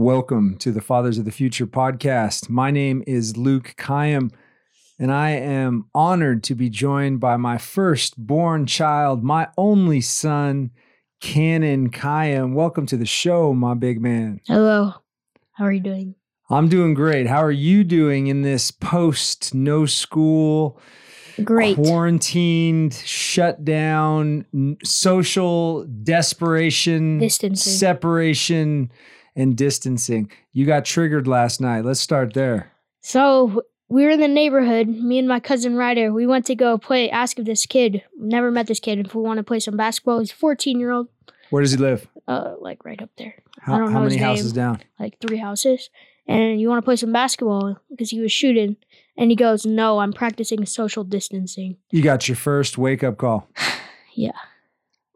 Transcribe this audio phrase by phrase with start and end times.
[0.00, 2.48] Welcome to the Fathers of the Future podcast.
[2.48, 4.30] My name is Luke Kayyem,
[4.98, 10.70] and I am honored to be joined by my first-born child, my only son,
[11.20, 12.54] Cannon Kayyem.
[12.54, 14.40] Welcome to the show, my big man.
[14.46, 14.94] Hello.
[15.52, 16.14] How are you doing?
[16.48, 17.26] I'm doing great.
[17.26, 20.80] How are you doing in this post no school,
[21.44, 21.76] Great.
[21.76, 24.46] quarantined, shut down,
[24.82, 27.70] social desperation, Distancing.
[27.74, 28.90] separation,
[29.40, 30.30] and distancing?
[30.52, 31.84] You got triggered last night.
[31.84, 32.72] Let's start there.
[33.00, 34.88] So we were in the neighborhood.
[34.88, 36.12] Me and my cousin Ryder.
[36.12, 37.10] We went to go play.
[37.10, 38.02] Ask if this kid.
[38.18, 38.98] Never met this kid.
[39.06, 41.08] If we want to play some basketball, he's 14 year old.
[41.50, 42.06] Where does he live?
[42.28, 44.64] Uh, like right up there, How, I don't know how many his houses name.
[44.64, 44.82] down?
[45.00, 45.90] like three houses.
[46.28, 48.76] And you want to play some basketball because he was shooting.
[49.16, 53.48] And he goes, "No, I'm practicing social distancing." You got your first wake up call.
[54.14, 54.32] Yeah.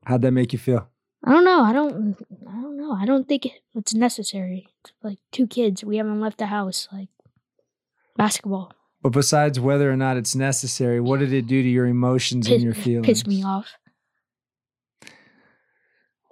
[0.06, 0.88] How'd that make you feel?
[1.26, 1.62] I don't know.
[1.62, 2.16] I don't.
[2.46, 2.92] I don't know.
[2.92, 4.68] I don't think it's necessary.
[4.80, 5.82] It's like two kids.
[5.82, 6.86] We haven't left the house.
[6.92, 7.08] Like
[8.16, 8.72] basketball.
[9.02, 12.62] But besides whether or not it's necessary, what did it do to your emotions and
[12.62, 13.06] your feelings?
[13.06, 13.68] piss me off.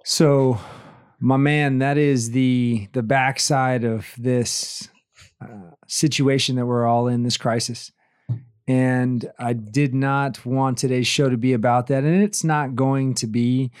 [0.05, 0.59] So,
[1.19, 4.89] my man, that is the the backside of this
[5.41, 7.91] uh, situation that we're all in, this crisis.
[8.65, 13.13] And I did not want today's show to be about that, and it's not going
[13.15, 13.71] to be.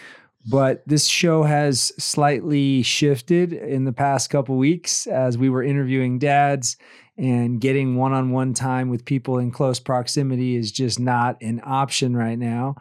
[0.45, 6.19] But this show has slightly shifted in the past couple weeks as we were interviewing
[6.19, 6.75] dads
[7.17, 12.37] and getting one-on-one time with people in close proximity is just not an option right
[12.37, 12.75] now.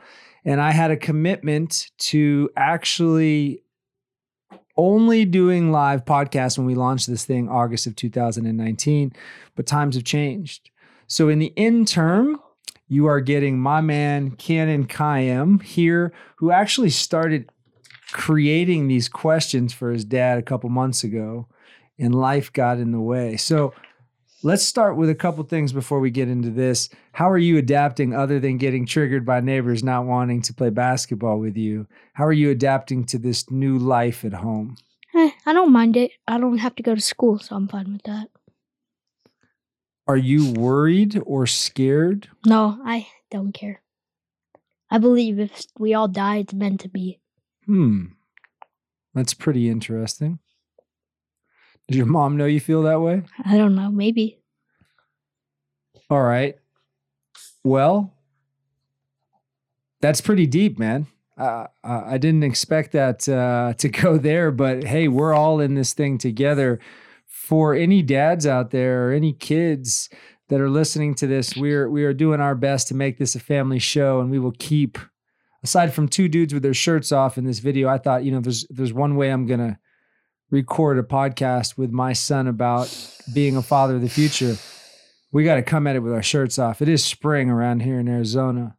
[0.44, 3.62] And I had a commitment to actually
[4.76, 9.12] only doing live podcasts when we launched this thing August of 2019,
[9.54, 10.70] but times have changed.
[11.06, 12.40] So in the interim,
[12.92, 17.50] you are getting my man Cannon Kayyem here, who actually started
[18.12, 21.48] creating these questions for his dad a couple months ago,
[21.98, 23.38] and life got in the way.
[23.38, 23.72] So
[24.42, 26.90] let's start with a couple things before we get into this.
[27.12, 31.38] How are you adapting other than getting triggered by neighbors not wanting to play basketball
[31.38, 31.86] with you?
[32.12, 34.76] How are you adapting to this new life at home?
[35.14, 36.10] Eh, I don't mind it.
[36.28, 38.28] I don't have to go to school, so I'm fine with that.
[40.06, 42.28] Are you worried or scared?
[42.44, 43.82] No, I don't care.
[44.90, 47.20] I believe if we all die, it's meant to be.
[47.66, 48.06] Hmm.
[49.14, 50.38] That's pretty interesting.
[51.88, 53.22] Does your mom know you feel that way?
[53.44, 53.90] I don't know.
[53.90, 54.38] Maybe.
[56.10, 56.56] All right.
[57.64, 58.12] Well,
[60.00, 61.06] that's pretty deep, man.
[61.38, 65.74] Uh, I I didn't expect that uh, to go there, but hey, we're all in
[65.74, 66.80] this thing together.
[67.32, 70.08] For any dads out there or any kids
[70.48, 73.40] that are listening to this, we're we are doing our best to make this a
[73.40, 74.98] family show, and we will keep.
[75.64, 78.40] Aside from two dudes with their shirts off in this video, I thought, you know,
[78.40, 79.78] there's there's one way I'm gonna
[80.50, 82.94] record a podcast with my son about
[83.32, 84.56] being a father of the future
[85.32, 86.82] we got to come at it with our shirts off.
[86.82, 88.76] It is spring around here in Arizona.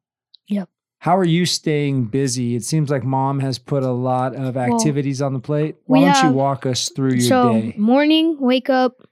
[1.03, 2.55] How are you staying busy?
[2.55, 5.75] It seems like mom has put a lot of activities on the plate.
[5.85, 7.73] Why don't have- you walk us through your so day?
[7.77, 9.05] morning, wake up.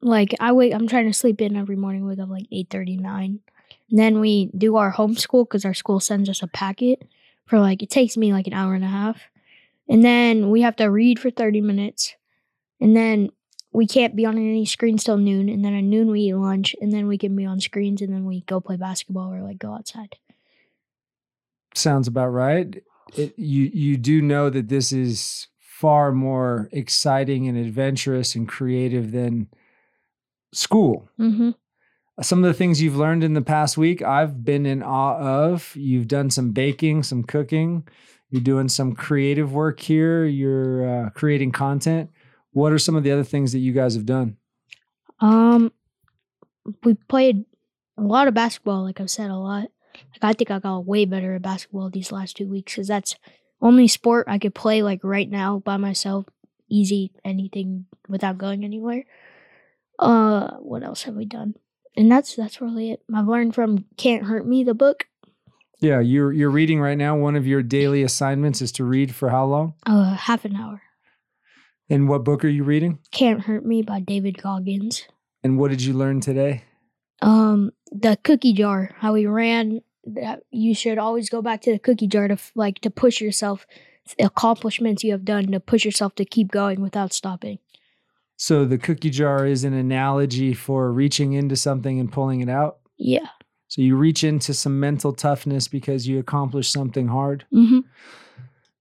[0.00, 0.74] Like I wake.
[0.74, 2.04] I'm trying to sleep in every morning.
[2.04, 3.38] Wake up like eight thirty nine.
[3.88, 7.06] Then we do our homeschool because our school sends us a packet
[7.46, 9.20] for like it takes me like an hour and a half,
[9.88, 12.16] and then we have to read for thirty minutes,
[12.80, 13.30] and then
[13.70, 16.74] we can't be on any screens till noon, and then at noon we eat lunch,
[16.80, 19.60] and then we can be on screens, and then we go play basketball or like
[19.60, 20.16] go outside.
[21.78, 22.82] Sounds about right.
[23.16, 29.12] It, you you do know that this is far more exciting and adventurous and creative
[29.12, 29.48] than
[30.52, 31.08] school.
[31.20, 31.50] Mm-hmm.
[32.20, 35.74] Some of the things you've learned in the past week, I've been in awe of.
[35.76, 37.86] You've done some baking, some cooking.
[38.30, 40.24] You're doing some creative work here.
[40.24, 42.10] You're uh, creating content.
[42.50, 44.36] What are some of the other things that you guys have done?
[45.20, 45.72] Um,
[46.82, 47.44] we played
[47.96, 48.82] a lot of basketball.
[48.82, 49.68] Like I've said, a lot.
[50.12, 53.16] Like I think I got way better at basketball these last two weeks because that's
[53.60, 56.26] only sport I could play like right now by myself,
[56.68, 59.04] easy anything without going anywhere.
[59.98, 61.54] Uh, what else have we done?
[61.96, 63.02] And that's that's really it.
[63.12, 65.06] I've learned from Can't Hurt Me the book.
[65.80, 67.16] Yeah, you're you're reading right now.
[67.16, 69.74] One of your daily assignments is to read for how long?
[69.86, 70.82] Uh, half an hour.
[71.90, 72.98] And what book are you reading?
[73.12, 75.06] Can't Hurt Me by David Goggins.
[75.42, 76.64] And what did you learn today?
[77.20, 79.80] um the cookie jar how we ran
[80.14, 83.66] that you should always go back to the cookie jar to like to push yourself
[84.18, 87.58] accomplishments you have done to push yourself to keep going without stopping
[88.36, 92.78] So the cookie jar is an analogy for reaching into something and pulling it out.
[92.96, 93.28] yeah
[93.68, 97.44] So you reach into some mental toughness because you accomplished something hard.
[97.52, 97.80] mm-hmm.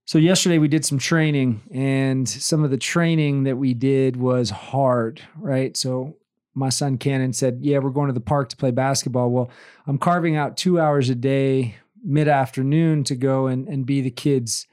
[0.05, 4.49] So yesterday we did some training, and some of the training that we did was
[4.49, 5.75] hard, right?
[5.75, 6.15] So
[6.57, 9.51] my son Cannon said, "Yeah, we're going to the park to play basketball." Well,
[9.85, 14.11] I'm carving out two hours a day, mid afternoon, to go and and be the
[14.11, 14.65] kids'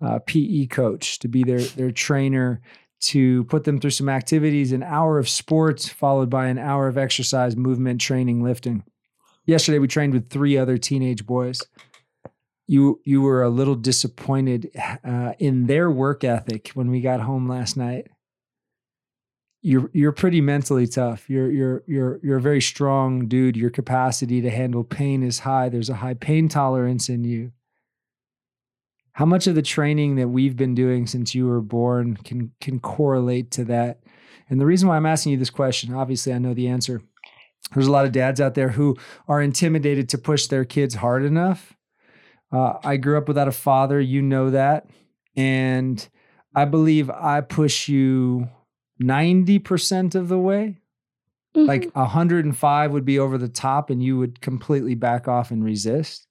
[0.00, 2.62] uh, PE coach, to be their their trainer,
[3.00, 6.96] to put them through some activities, an hour of sports followed by an hour of
[6.96, 8.84] exercise, movement, training, lifting.
[9.44, 11.60] Yesterday we trained with three other teenage boys.
[12.68, 14.70] You you were a little disappointed
[15.04, 18.06] uh, in their work ethic when we got home last night.
[19.62, 21.30] You're you're pretty mentally tough.
[21.30, 23.56] You're you're you're you're a very strong dude.
[23.56, 25.68] Your capacity to handle pain is high.
[25.68, 27.52] There's a high pain tolerance in you.
[29.12, 32.80] How much of the training that we've been doing since you were born can can
[32.80, 34.00] correlate to that?
[34.50, 37.00] And the reason why I'm asking you this question, obviously I know the answer.
[37.72, 38.96] There's a lot of dads out there who
[39.28, 41.76] are intimidated to push their kids hard enough
[42.52, 44.00] uh, I grew up without a father.
[44.00, 44.86] You know that.
[45.34, 46.06] And
[46.54, 48.48] I believe I push you
[49.02, 50.78] 90% of the way.
[51.56, 51.66] Mm-hmm.
[51.66, 56.26] Like 105 would be over the top and you would completely back off and resist.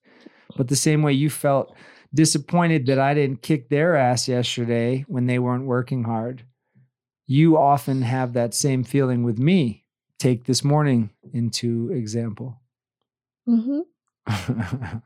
[0.57, 1.75] But the same way you felt
[2.13, 6.43] disappointed that I didn't kick their ass yesterday when they weren't working hard,
[7.27, 9.85] you often have that same feeling with me.
[10.19, 12.59] Take this morning into example.
[13.47, 13.81] Mm-hmm.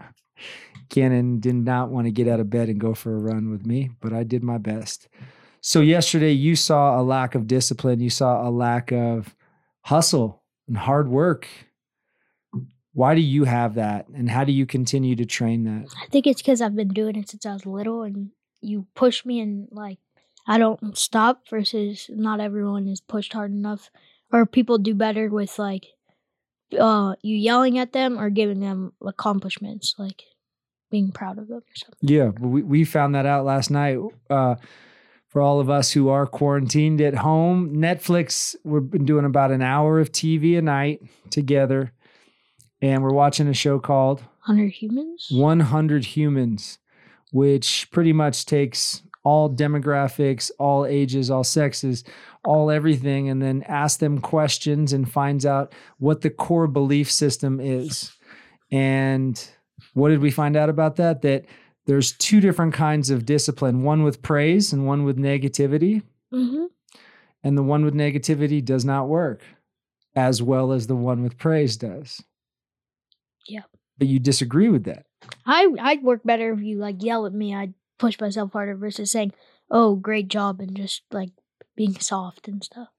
[0.90, 3.66] Cannon did not want to get out of bed and go for a run with
[3.66, 5.08] me, but I did my best.
[5.68, 8.00] So, yesterday, you saw a lack of discipline.
[8.00, 9.36] You saw a lack of
[9.82, 11.48] hustle and hard work.
[12.94, 14.08] Why do you have that?
[14.10, 15.92] And how do you continue to train that?
[16.00, 18.30] I think it's because I've been doing it since I was little and
[18.62, 19.98] you push me and like
[20.46, 23.90] I don't stop versus not everyone is pushed hard enough.
[24.32, 25.88] Or people do better with like
[26.80, 29.96] uh you yelling at them or giving them accomplishments.
[29.98, 30.22] Like
[30.92, 32.08] being proud of them or something.
[32.08, 33.98] Yeah, we we found that out last night.
[34.30, 34.56] Uh,
[35.36, 39.62] for all of us who are quarantined at home, Netflix, we've been doing about an
[39.62, 41.92] hour of TV a night together,
[42.82, 45.28] and we're watching a show called 100 Humans.
[45.30, 46.80] 100 Humans,
[47.34, 52.06] which pretty much takes all demographics, all ages, all sexes,
[52.46, 57.60] all everything, and then asks them questions and finds out what the core belief system
[57.60, 58.16] is.
[58.72, 59.38] And
[59.96, 61.24] what did we find out about that?
[61.24, 61.44] That
[61.86, 66.02] there's two different kinds of discipline one with praise and one with negativity.
[66.34, 66.66] Mm-hmm.
[67.44, 69.42] And the one with negativity does not work
[70.16, 72.24] as well as the one with praise does.
[73.48, 73.64] Yeah.
[73.98, 75.06] But you disagree with that.
[75.46, 77.54] I, I'd work better if you like yell at me.
[77.54, 79.34] I'd push myself harder versus saying,
[79.70, 81.32] oh, great job, and just like
[81.76, 82.90] being soft and stuff.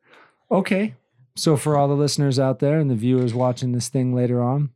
[0.50, 0.94] Okay.
[1.36, 4.70] So, for all the listeners out there and the viewers watching this thing later on,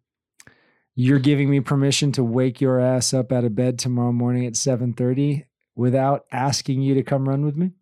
[0.95, 4.55] you're giving me permission to wake your ass up out of bed tomorrow morning at
[4.55, 5.45] 7:30
[5.75, 7.73] without asking you to come run with me?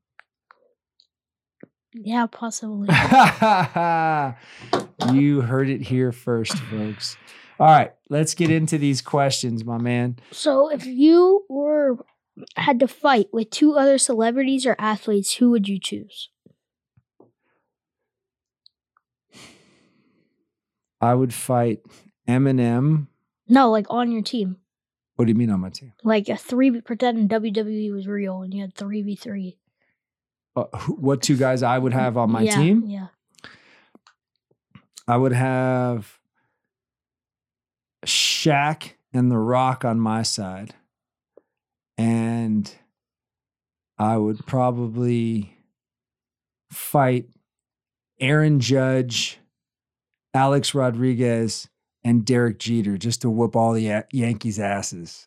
[1.94, 2.88] Yeah, possibly.
[5.12, 7.16] you heard it here first, folks.
[7.58, 10.18] All right, let's get into these questions, my man.
[10.30, 11.96] So, if you were
[12.56, 16.28] had to fight with two other celebrities or athletes, who would you choose?
[21.00, 21.80] I would fight
[22.28, 23.06] Eminem.
[23.48, 24.58] No, like on your team.
[25.16, 25.92] What do you mean on my team?
[26.04, 29.58] Like a three pretending WWE was real and you had three v three.
[30.54, 32.84] Uh, what two guys I would have on my yeah, team?
[32.86, 33.08] Yeah.
[35.08, 36.18] I would have
[38.04, 40.74] Shaq and The Rock on my side.
[41.96, 42.72] And
[43.98, 45.56] I would probably
[46.70, 47.28] fight
[48.20, 49.38] Aaron Judge,
[50.32, 51.68] Alex Rodriguez,
[52.08, 55.26] and Derek Jeter just to whoop all the Yankees' asses.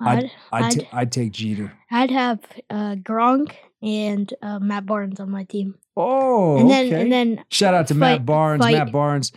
[0.00, 1.72] I'd I'd, I'd, t- I'd take Jeter.
[1.90, 5.76] I'd have uh, Gronk and uh, Matt Barnes on my team.
[5.96, 7.00] Oh, and then okay.
[7.00, 8.62] and then shout out to fight, Matt Barnes.
[8.62, 8.76] Fight.
[8.76, 9.32] Matt Barnes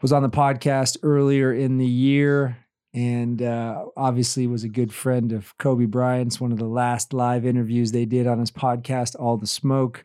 [0.00, 2.56] was on the podcast earlier in the year,
[2.94, 6.40] and uh, obviously was a good friend of Kobe Bryant's.
[6.40, 10.04] One of the last live interviews they did on his podcast, All the Smoke.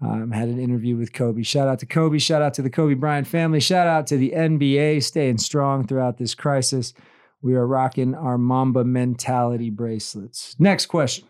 [0.00, 1.42] Um, had an interview with Kobe.
[1.42, 2.18] Shout out to Kobe.
[2.18, 3.60] Shout out to the Kobe Bryant family.
[3.60, 6.92] Shout out to the NBA staying strong throughout this crisis.
[7.40, 10.54] We are rocking our Mamba mentality bracelets.
[10.58, 11.26] Next question.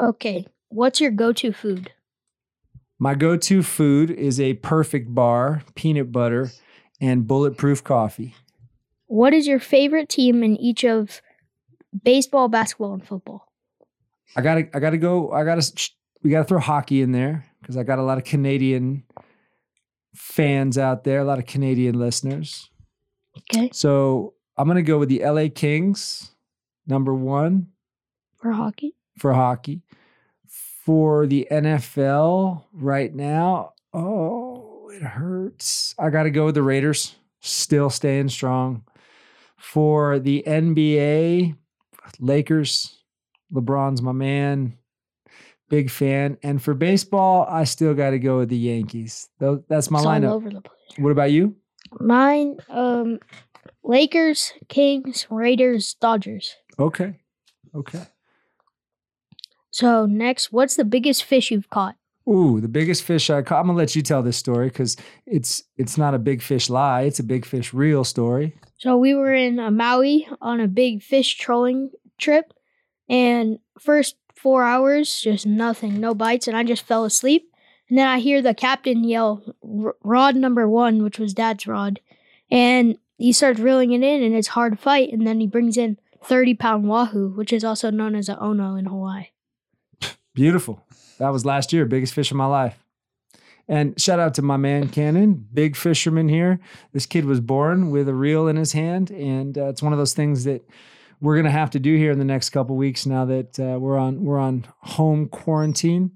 [0.00, 0.46] Okay.
[0.68, 1.92] What's your go to food?
[2.98, 6.50] My go to food is a perfect bar, peanut butter,
[7.00, 8.34] and bulletproof coffee.
[9.06, 11.20] What is your favorite team in each of
[12.02, 13.52] baseball, basketball, and football?
[14.34, 15.30] I gotta, I gotta go.
[15.30, 15.70] I gotta,
[16.22, 19.02] we gotta throw hockey in there because I got a lot of Canadian
[20.14, 22.70] fans out there, a lot of Canadian listeners.
[23.36, 23.70] Okay.
[23.72, 26.30] So I'm going to go with the LA Kings,
[26.86, 27.68] number one.
[28.36, 28.94] For hockey?
[29.18, 29.82] for hockey.
[30.84, 35.94] For the NFL right now, oh, it hurts.
[35.98, 38.84] I got to go with the Raiders, still staying strong.
[39.56, 41.56] For the NBA,
[42.20, 43.02] Lakers,
[43.52, 44.78] LeBron's my man.
[45.68, 46.38] Big fan.
[46.42, 49.28] And for baseball, I still got to go with the Yankees.
[49.40, 50.30] That's my It's all lineup.
[50.32, 50.98] over the place.
[50.98, 51.56] What about you?
[52.00, 53.18] Mine, um,
[53.84, 56.54] Lakers, Kings, Raiders, Dodgers.
[56.78, 57.14] Okay.
[57.74, 58.02] Okay.
[59.70, 61.96] So next, what's the biggest fish you've caught?
[62.28, 63.60] Ooh, the biggest fish I caught.
[63.60, 64.96] I'm gonna let you tell this story because
[65.26, 67.02] it's it's not a big fish lie.
[67.02, 68.56] It's a big fish real story.
[68.78, 72.52] So we were in uh, Maui on a big fish trolling trip,
[73.08, 77.50] and first four hours, just nothing, no bites, and I just fell asleep.
[77.88, 82.00] And then I hear the captain yell, "R- "Rod number one," which was Dad's rod,
[82.50, 85.12] and he starts reeling it in, and it's hard fight.
[85.12, 88.74] And then he brings in thirty pound wahoo, which is also known as a ono
[88.74, 89.26] in Hawaii.
[90.34, 90.84] Beautiful.
[91.18, 92.84] That was last year, biggest fish of my life.
[93.68, 96.60] And shout out to my man Cannon, big fisherman here.
[96.92, 99.98] This kid was born with a reel in his hand, and uh, it's one of
[99.98, 100.68] those things that
[101.20, 103.06] we're gonna have to do here in the next couple weeks.
[103.06, 106.12] Now that uh, we're on we're on home quarantine,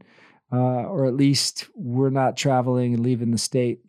[0.53, 3.81] uh, or at least we're not traveling and leaving the state.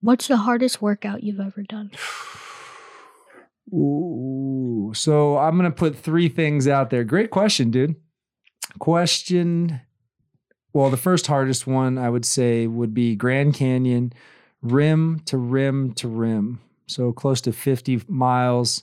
[0.00, 1.90] What's the hardest workout you've ever done?
[3.74, 7.04] Ooh, so I'm gonna put three things out there.
[7.04, 7.96] Great question, dude.
[8.78, 9.80] Question.
[10.72, 14.12] Well, the first hardest one I would say would be Grand Canyon,
[14.60, 16.60] rim to rim to rim.
[16.86, 18.82] So close to 50 miles,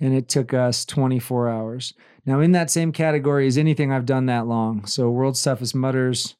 [0.00, 1.94] and it took us 24 hours.
[2.26, 4.86] Now, in that same category is anything I've done that long.
[4.86, 6.36] So World's Toughest Mudders,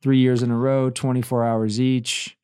[0.00, 2.36] three years in a row, 24 hours each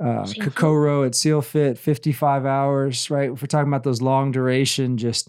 [0.00, 3.30] uh, Kokoro at Seal Fit, 55 hours, right?
[3.30, 5.28] If we're talking about those long duration, just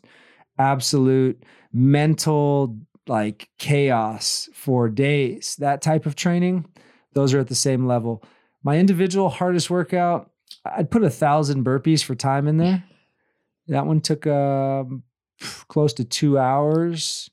[0.57, 6.65] absolute mental like chaos for days, that type of training,
[7.13, 8.23] those are at the same level.
[8.63, 10.31] My individual hardest workout,
[10.65, 12.83] I'd put a thousand burpees for time in there.
[13.67, 15.03] That one took um,
[15.67, 17.29] close to two hours.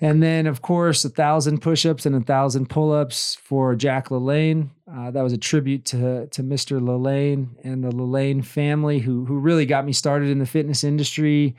[0.00, 4.70] And then, of course, a thousand push-ups and a thousand pull-ups for Jack LaLanne.
[4.90, 6.80] Uh, that was a tribute to to Mr.
[6.80, 11.56] LaLanne and the LaLanne family, who who really got me started in the fitness industry,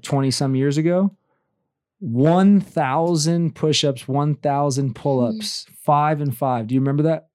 [0.00, 1.14] twenty some years ago.
[1.98, 6.68] One thousand push-ups, one thousand pull-ups, five and five.
[6.68, 7.28] Do you remember that?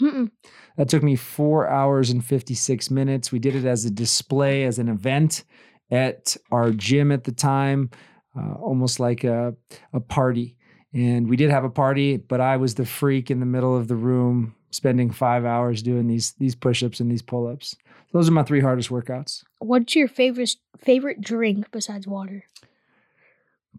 [0.00, 0.30] Mm-mm.
[0.76, 3.30] That took me four hours and 56 minutes.
[3.30, 5.44] We did it as a display, as an event
[5.90, 7.90] at our gym at the time,
[8.36, 9.54] uh, almost like a,
[9.92, 10.56] a party.
[10.92, 13.88] And we did have a party, but I was the freak in the middle of
[13.88, 17.76] the room, spending five hours doing these these push-ups and these pull-ups.
[18.12, 22.44] Those are my three hardest workouts: What's your favorite favorite drink besides water?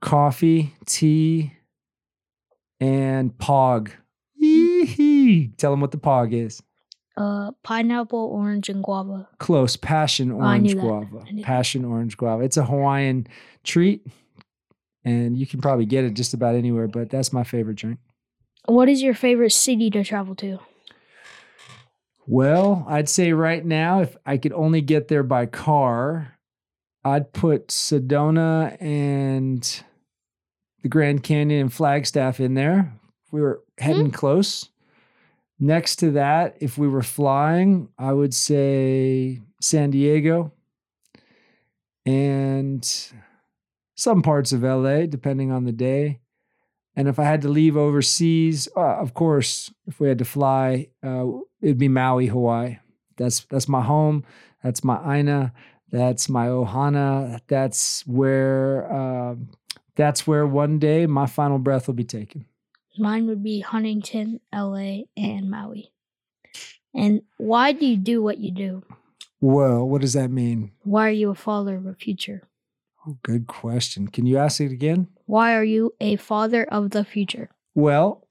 [0.02, 1.54] coffee, tea,
[2.80, 3.92] and pog.
[4.82, 5.48] Yee-hee.
[5.58, 6.62] Tell them what the pog is.
[7.18, 9.28] Uh, pineapple, orange, and guava.
[9.40, 9.76] Close.
[9.76, 10.82] Passion Oh, orange that.
[10.82, 11.24] guava.
[11.32, 11.44] That.
[11.44, 12.44] Passion orange guava.
[12.44, 13.28] It's a Hawaiian
[13.64, 14.08] treat,
[15.04, 16.88] and you can probably get it just about anywhere.
[16.88, 18.00] But that's my favorite drink.
[18.66, 20.60] What is your favorite city to travel to?
[22.28, 26.38] Well, I'd say right now, if I could only get there by car,
[27.04, 29.84] I'd put Sedona and
[30.84, 32.94] the Grand Canyon and Flagstaff in there.
[33.32, 34.70] We were heading close.
[35.64, 40.52] Next to that, if we were flying, I would say San Diego
[42.04, 42.84] and
[43.94, 46.20] some parts of LA, depending on the day.
[46.96, 50.88] And if I had to leave overseas, uh, of course, if we had to fly,
[51.04, 51.28] uh,
[51.62, 52.80] it'd be Maui, Hawaii.
[53.18, 54.26] That's that's my home.
[54.64, 55.54] That's my Aina.
[55.92, 57.40] That's my Ohana.
[57.48, 59.52] That's where um,
[59.96, 62.48] that's where one day my final breath will be taken.
[62.98, 65.92] Mine would be Huntington, LA, and Maui.
[66.94, 68.84] And why do you do what you do?
[69.40, 70.72] Well, what does that mean?
[70.84, 72.48] Why are you a father of a future?
[73.08, 74.08] Oh, good question.
[74.10, 75.08] Can you ask it again?
[75.26, 77.50] Why are you a father of the future?
[77.74, 78.28] Well,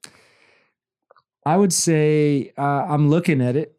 [1.44, 3.74] I would say uh, I'm looking at it.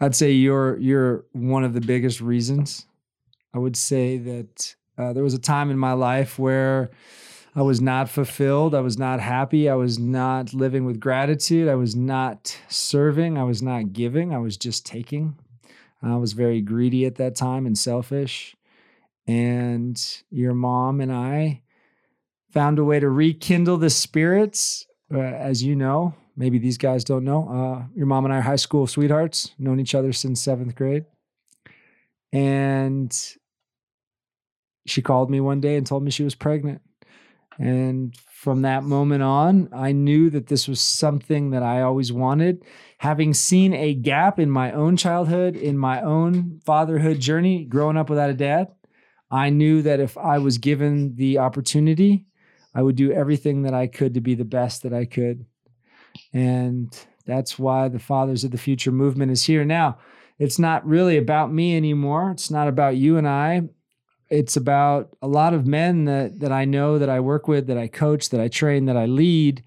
[0.00, 2.86] I'd say you're you're one of the biggest reasons.
[3.54, 6.90] I would say that uh, there was a time in my life where
[7.56, 8.74] I was not fulfilled.
[8.74, 9.68] I was not happy.
[9.68, 11.68] I was not living with gratitude.
[11.68, 13.38] I was not serving.
[13.38, 14.34] I was not giving.
[14.34, 15.36] I was just taking.
[16.02, 18.56] I was very greedy at that time and selfish.
[19.26, 21.62] And your mom and I
[22.52, 24.86] found a way to rekindle the spirits.
[25.12, 27.48] Uh, as you know, maybe these guys don't know.
[27.48, 31.04] Uh, your mom and I are high school sweethearts, known each other since seventh grade.
[32.32, 33.12] And
[34.86, 36.80] she called me one day and told me she was pregnant.
[37.58, 42.64] And from that moment on, I knew that this was something that I always wanted.
[42.98, 48.08] Having seen a gap in my own childhood, in my own fatherhood journey, growing up
[48.08, 48.68] without a dad,
[49.30, 52.24] I knew that if I was given the opportunity,
[52.74, 55.44] I would do everything that I could to be the best that I could.
[56.32, 59.64] And that's why the Fathers of the Future movement is here.
[59.64, 59.98] Now,
[60.38, 62.30] it's not really about me anymore.
[62.30, 63.68] It's not about you and I
[64.30, 67.78] it's about a lot of men that that I know that I work with, that
[67.78, 69.62] I coach, that I train, that I lead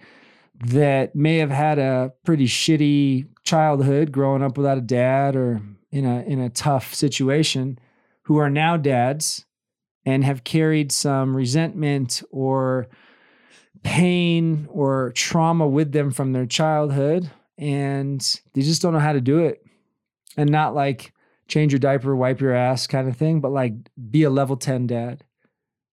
[0.65, 6.05] that may have had a pretty shitty childhood growing up without a dad or in
[6.05, 7.77] a in a tough situation
[8.24, 9.46] who are now dads
[10.05, 12.88] and have carried some resentment or
[13.84, 19.22] pain or trauma with them from their childhood and they just don't know how to
[19.22, 19.63] do it.
[20.36, 21.12] And not like
[21.47, 23.73] change your diaper, wipe your ass kind of thing, but like
[24.09, 25.23] be a level 10 dad.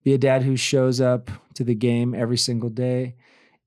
[0.02, 3.16] Be a dad who shows up to the game every single day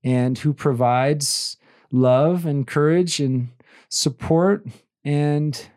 [0.02, 1.56] and who provides
[1.92, 3.50] love and courage and
[3.88, 4.66] support
[5.04, 5.68] and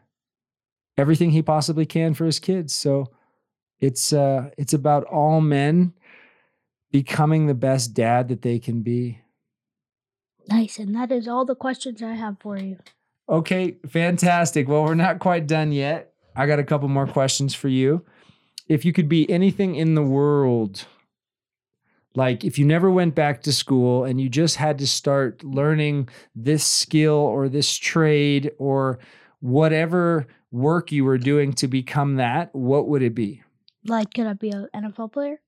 [0.98, 2.74] everything he possibly can for his kids.
[2.74, 3.12] So
[3.80, 5.94] it's uh it's about all men
[6.92, 9.22] becoming the best dad that they can be.
[10.50, 12.78] Nice, and that is all the questions I have for you.
[13.30, 14.68] Okay, fantastic.
[14.68, 16.14] Well, we're not quite done yet.
[16.36, 18.06] I got a couple more questions for you.
[18.68, 20.86] If you could be anything in the world,
[22.16, 26.10] like if you never went back to school and you just had to start learning
[26.36, 29.00] this skill or this trade or
[29.40, 33.44] whatever work you were doing to become that, what would it be?
[33.86, 35.40] Like, could I be an NFL player?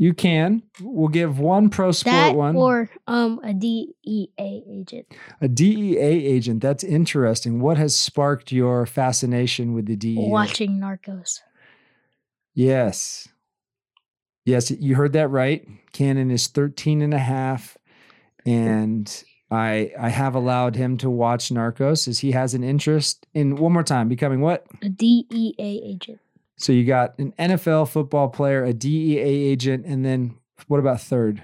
[0.00, 0.62] You can.
[0.80, 2.54] We'll give one pro sport that one.
[2.54, 5.06] or um a DEA agent.
[5.40, 6.62] A DEA agent.
[6.62, 7.60] That's interesting.
[7.60, 10.28] What has sparked your fascination with the DEA?
[10.28, 11.40] Watching Narcos.
[12.54, 13.28] Yes.
[14.44, 15.66] Yes, you heard that right.
[15.92, 17.76] Cannon is 13 and a half.
[18.46, 23.56] And I I have allowed him to watch Narcos as he has an interest in
[23.56, 24.64] one more time becoming what?
[24.80, 26.20] A DEA agent.
[26.58, 31.40] So you got an NFL football player, a DEA agent, and then what about third?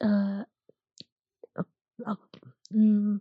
[0.00, 0.42] Uh,
[1.56, 1.62] uh,
[2.04, 2.14] uh,
[2.74, 3.20] mm,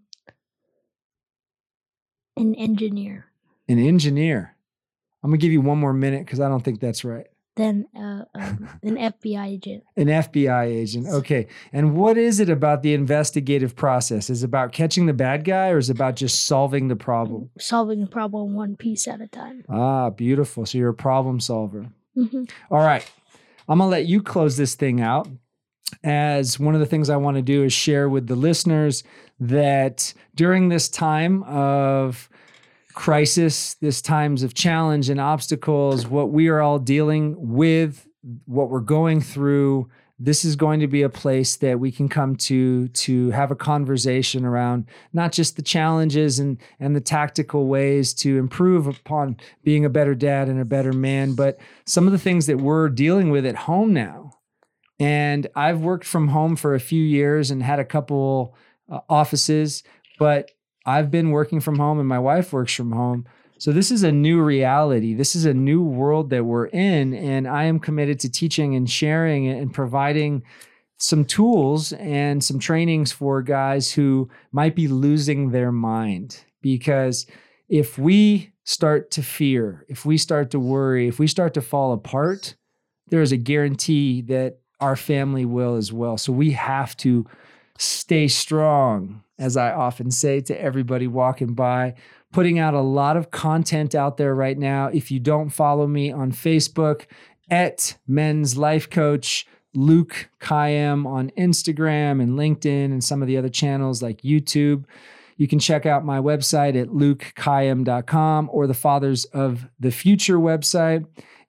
[2.35, 3.27] an engineer.
[3.69, 4.55] An engineer.
[5.23, 7.27] I'm gonna give you one more minute because I don't think that's right.
[7.55, 9.83] Then uh, um, an FBI agent.
[9.95, 11.07] An FBI agent.
[11.07, 11.47] Okay.
[11.71, 14.29] And what is it about the investigative process?
[14.29, 17.51] Is it about catching the bad guy or is it about just solving the problem?
[17.59, 19.63] Solving the problem one piece at a time.
[19.69, 20.65] Ah, beautiful.
[20.65, 21.87] So you're a problem solver.
[22.15, 23.09] hmm All right.
[23.69, 25.27] I'm going to let you close this thing out.
[26.03, 29.03] As one of the things I want to do is share with the listeners
[29.39, 32.29] that during this time of
[32.93, 38.07] crisis, this times of challenge and obstacles, what we are all dealing with,
[38.45, 42.35] what we're going through, this is going to be a place that we can come
[42.35, 48.13] to to have a conversation around not just the challenges and and the tactical ways
[48.13, 52.19] to improve upon being a better dad and a better man but some of the
[52.19, 54.31] things that we're dealing with at home now.
[54.99, 58.55] And I've worked from home for a few years and had a couple
[58.89, 59.83] uh, offices
[60.19, 60.51] but
[60.85, 63.25] I've been working from home and my wife works from home
[63.63, 65.13] so this is a new reality.
[65.13, 67.13] This is a new world that we're in.
[67.13, 70.43] And I am committed to teaching and sharing and providing
[70.97, 76.43] some tools and some trainings for guys who might be losing their mind.
[76.61, 77.25] Because
[77.69, 81.93] if we start to fear, if we start to worry, if we start to fall
[81.93, 82.55] apart,
[83.07, 86.17] there is a guarantee that our family will as well.
[86.17, 87.25] So we have to
[87.77, 91.95] stay strong, as I often say to everybody walking by
[92.31, 94.87] putting out a lot of content out there right now.
[94.87, 97.05] If you don't follow me on Facebook,
[97.49, 103.49] at Men's Life Coach, Luke Kayyem on Instagram and LinkedIn and some of the other
[103.49, 104.85] channels like YouTube.
[105.37, 111.05] You can check out my website at lukekayyem.com or the Fathers of the Future website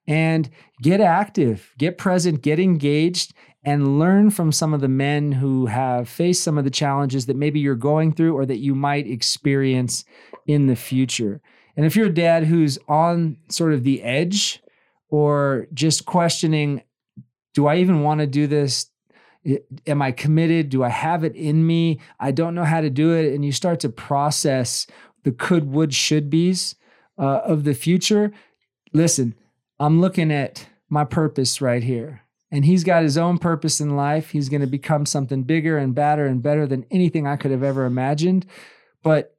[0.07, 0.49] and
[0.81, 6.07] get active, get present, get engaged, and learn from some of the men who have
[6.07, 10.05] faced some of the challenges that maybe you're going through or that you might experience
[10.45, 11.41] in the future.
[11.75, 14.61] And if you're a dad who's on sort of the edge
[15.09, 16.83] or just questioning,
[17.53, 18.89] do I even want to do this?
[19.87, 20.69] Am I committed?
[20.69, 21.99] Do I have it in me?
[22.19, 23.33] I don't know how to do it.
[23.33, 24.87] And you start to process
[25.23, 26.75] the could, would, should be's
[27.17, 28.31] uh, of the future.
[28.93, 29.35] Listen,
[29.79, 32.21] I'm looking at my purpose right here.
[32.51, 34.29] And he's got his own purpose in life.
[34.29, 37.63] He's going to become something bigger and badder and better than anything I could have
[37.63, 38.45] ever imagined.
[39.03, 39.35] But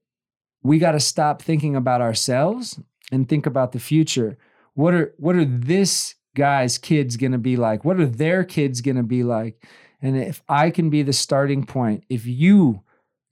[0.63, 2.79] we got to stop thinking about ourselves
[3.11, 4.37] and think about the future.
[4.75, 7.85] What are what are this guys' kids going to be like?
[7.85, 9.65] What are their kids going to be like?
[10.03, 12.83] And if I can be the starting point, if you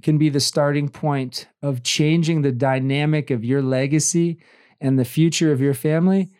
[0.03, 4.39] can be the starting point of changing the dynamic of your legacy
[4.81, 6.31] and the future of your family,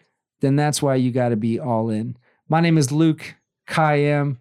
[0.45, 2.17] then that's why you got to be all in.
[2.49, 3.35] My name is Luke
[3.69, 4.37] Kayyem.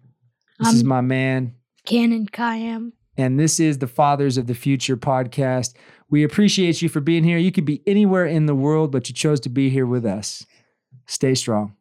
[0.58, 1.54] This is I'm- my man.
[1.86, 2.92] Cannon Kayyem.
[3.16, 5.74] And this is the Fathers of the Future podcast.
[6.10, 7.38] We appreciate you for being here.
[7.38, 10.44] You could be anywhere in the world, but you chose to be here with us.
[11.06, 11.74] Stay strong.